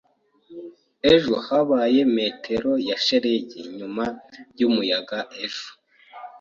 Ejo 1.13 1.33
habaye 1.47 1.99
metero 2.17 2.71
ya 2.87 2.95
shelegi 3.05 3.59
nyuma 3.77 4.03
yumuyaga 4.59 5.19
ejo. 5.43 5.67